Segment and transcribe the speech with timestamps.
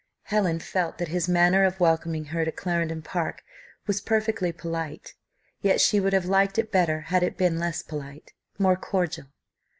[0.23, 3.43] Helen felt that his manner of welcoming her to Clarendon Park
[3.85, 5.13] was perfectly polite,
[5.61, 9.27] yet she would have liked it better had it been less polite more cordial.